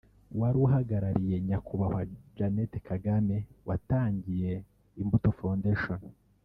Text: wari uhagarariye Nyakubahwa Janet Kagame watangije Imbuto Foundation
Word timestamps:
wari 0.39 0.57
uhagarariye 0.65 1.35
Nyakubahwa 1.47 2.01
Janet 2.37 2.73
Kagame 2.89 3.35
watangije 3.67 4.53
Imbuto 5.01 5.29
Foundation 5.39 6.01